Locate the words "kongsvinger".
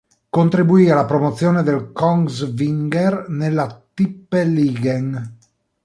1.93-3.29